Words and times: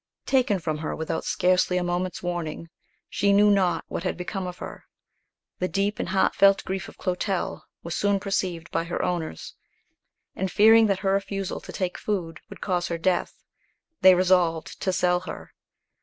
Taken 0.25 0.57
from 0.57 0.79
her 0.79 0.95
without 0.95 1.25
scarcely 1.25 1.77
a 1.77 1.83
moment's 1.83 2.23
warning, 2.23 2.69
she 3.07 3.31
knew 3.31 3.51
not 3.51 3.85
what 3.87 4.01
had 4.01 4.17
become 4.17 4.47
of 4.47 4.57
her. 4.57 4.85
The 5.59 5.67
deep 5.67 5.99
and 5.99 6.09
heartfelt 6.09 6.65
grief 6.65 6.89
of 6.89 6.97
Clotel 6.97 7.65
was 7.83 7.93
soon 7.93 8.19
perceived 8.19 8.71
by 8.71 8.85
her 8.85 9.03
owners, 9.05 9.53
and 10.35 10.51
fearing 10.51 10.87
that 10.87 11.01
her 11.05 11.11
refusal 11.13 11.59
to 11.59 11.71
take 11.71 11.99
food 11.99 12.39
would 12.49 12.61
cause 12.61 12.87
her 12.87 12.97
death, 12.97 13.43
they 14.01 14.15
resolved 14.15 14.81
to 14.81 14.91
sell 14.91 15.19
her. 15.19 15.53